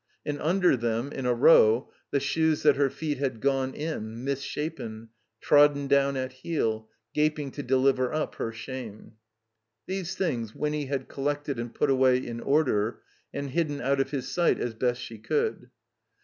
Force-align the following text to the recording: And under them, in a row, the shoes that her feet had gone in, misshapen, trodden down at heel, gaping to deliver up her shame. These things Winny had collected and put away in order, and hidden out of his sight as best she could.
And 0.25 0.41
under 0.41 0.75
them, 0.75 1.11
in 1.11 1.27
a 1.27 1.33
row, 1.35 1.91
the 2.09 2.19
shoes 2.19 2.63
that 2.63 2.75
her 2.75 2.89
feet 2.89 3.19
had 3.19 3.39
gone 3.39 3.75
in, 3.75 4.23
misshapen, 4.23 5.09
trodden 5.41 5.85
down 5.85 6.17
at 6.17 6.31
heel, 6.33 6.89
gaping 7.13 7.51
to 7.51 7.61
deliver 7.61 8.11
up 8.11 8.33
her 8.41 8.51
shame. 8.51 9.17
These 9.85 10.15
things 10.15 10.55
Winny 10.55 10.85
had 10.87 11.07
collected 11.07 11.59
and 11.59 11.71
put 11.71 11.91
away 11.91 12.17
in 12.17 12.39
order, 12.39 13.03
and 13.31 13.51
hidden 13.51 13.79
out 13.79 13.99
of 13.99 14.09
his 14.09 14.27
sight 14.27 14.59
as 14.59 14.73
best 14.73 14.99
she 14.99 15.19
could. 15.19 15.69